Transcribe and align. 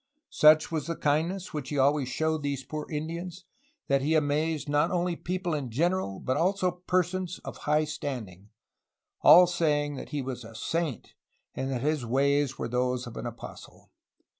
"Such 0.31 0.71
was 0.71 0.87
the 0.87 0.95
kindness 0.95 1.53
which 1.53 1.69
he 1.69 1.77
always 1.77 2.09
showed 2.09 2.41
these 2.41 2.63
poor 2.63 2.89
Indians 2.89 3.45
that 3.87 4.01
he 4.01 4.15
amazed 4.15 4.67
not 4.67 4.89
only 4.89 5.15
people 5.15 5.53
in 5.53 5.69
general 5.69 6.19
but 6.19 6.37
also 6.37 6.71
persons 6.87 7.37
of 7.45 7.57
high 7.69 7.83
standing, 7.83 8.49
all 9.21 9.45
saying 9.45 9.97
that 9.97 10.09
he 10.09 10.23
was 10.23 10.43
a 10.43 10.55
saint 10.55 11.13
and 11.53 11.69
that 11.71 11.81
his 11.83 12.03
ways 12.03 12.57
were 12.57 12.67
those 12.67 13.05
of 13.05 13.15
an 13.15 13.27
apostle. 13.27 13.91